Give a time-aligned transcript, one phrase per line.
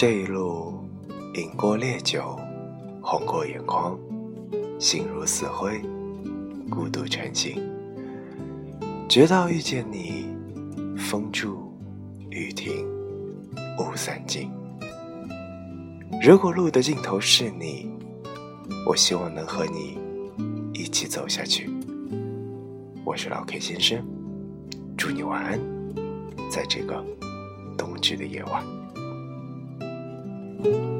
[0.00, 0.74] 这一路，
[1.34, 2.38] 饮过烈酒，
[3.02, 3.98] 红过眼眶，
[4.78, 5.82] 心如死灰，
[6.70, 7.60] 孤独成行。
[9.08, 10.28] 直到遇见你，
[10.96, 11.76] 风住
[12.30, 12.86] 雨停，
[13.80, 14.48] 雾散尽。
[16.22, 17.90] 如果路的尽头是你，
[18.86, 19.98] 我希望能和你
[20.72, 21.68] 一起走下去。
[23.04, 24.06] 我是老 K 先生，
[24.96, 25.60] 祝你晚安，
[26.48, 27.04] 在这个
[27.76, 28.62] 冬至的夜晚。
[30.60, 30.97] Thank you